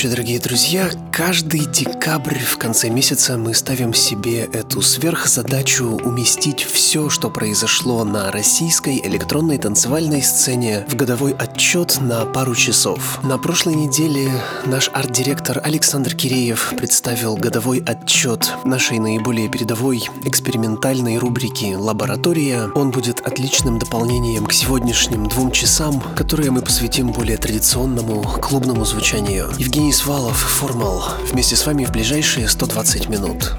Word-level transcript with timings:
Ночи, 0.00 0.08
дорогие 0.08 0.40
друзья. 0.40 0.90
Каждый 1.12 1.66
декабрь 1.66 2.38
в 2.38 2.56
конце 2.56 2.88
месяца 2.88 3.36
мы 3.36 3.52
ставим 3.52 3.92
себе 3.92 4.44
эту 4.44 4.80
сверхзадачу 4.80 6.00
уместить 6.02 6.62
все, 6.62 7.10
что 7.10 7.28
произошло 7.28 8.02
на 8.04 8.30
российской 8.30 8.98
электронной 9.04 9.58
танцевальной 9.58 10.22
сцене 10.22 10.86
в 10.88 10.96
годовой 10.96 11.32
отчет 11.32 11.98
на 12.00 12.24
пару 12.24 12.54
часов. 12.54 13.22
На 13.22 13.36
прошлой 13.36 13.74
неделе 13.74 14.30
наш 14.64 14.88
арт-директор 14.94 15.60
Александр 15.62 16.14
Киреев 16.14 16.72
представил 16.78 17.36
годовой 17.36 17.82
отчет 17.84 18.50
нашей 18.64 18.98
наиболее 18.98 19.50
передовой 19.50 20.08
экспериментальной 20.24 21.18
рубрики 21.18 21.74
«Лаборатория». 21.74 22.70
Он 22.74 22.90
будет 22.90 23.19
отличным 23.24 23.78
дополнением 23.78 24.46
к 24.46 24.52
сегодняшним 24.52 25.26
двум 25.28 25.50
часам, 25.50 26.00
которые 26.16 26.50
мы 26.50 26.62
посвятим 26.62 27.12
более 27.12 27.36
традиционному 27.36 28.22
клубному 28.22 28.84
звучанию. 28.84 29.50
Евгений 29.58 29.92
Свалов, 29.92 30.36
Формал. 30.36 31.04
Вместе 31.30 31.56
с 31.56 31.66
вами 31.66 31.84
в 31.84 31.92
ближайшие 31.92 32.48
120 32.48 33.08
минут. 33.08 33.56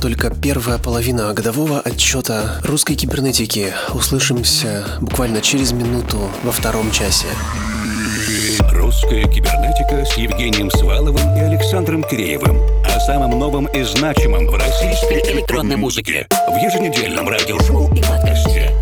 Только 0.00 0.30
первая 0.30 0.78
половина 0.78 1.32
годового 1.34 1.80
отчета 1.80 2.60
русской 2.64 2.94
кибернетики. 2.94 3.72
Услышимся 3.92 4.86
буквально 5.00 5.42
через 5.42 5.72
минуту 5.72 6.16
во 6.42 6.52
втором 6.52 6.90
часе. 6.90 7.26
Русская 8.72 9.24
кибернетика 9.24 10.04
с 10.04 10.16
Евгением 10.16 10.70
Сваловым 10.70 11.36
и 11.36 11.40
Александром 11.40 12.02
Киреевым. 12.04 12.60
О 12.84 13.00
самом 13.00 13.38
новом 13.38 13.66
и 13.66 13.82
значимом 13.82 14.46
в 14.46 14.54
российской 14.54 15.20
электронной 15.32 15.76
музыке. 15.76 16.26
В 16.30 16.56
еженедельном 16.56 17.28
радиошоу 17.28 17.92
и 17.94 18.00
подкасте. 18.00 18.74